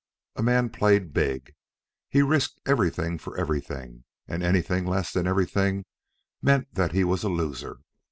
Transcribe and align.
A 0.35 0.41
man 0.41 0.71
played 0.71 1.13
big. 1.13 1.53
He 2.09 2.23
risked 2.23 2.59
everything 2.65 3.19
for 3.19 3.37
everything, 3.37 4.03
and 4.27 4.41
anything 4.41 4.87
less 4.87 5.13
than 5.13 5.27
everything 5.27 5.85
meant 6.41 6.73
that 6.73 6.91
he 6.91 7.03
was 7.03 7.21
a 7.23 7.29
loser. 7.29 7.81